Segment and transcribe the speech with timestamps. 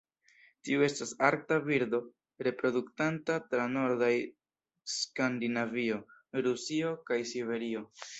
[0.67, 1.99] Tiu estas arkta birdo,
[2.47, 4.09] reproduktanta tra nordaj
[4.95, 6.01] Skandinavio,
[6.49, 7.85] Rusio kaj Siberio.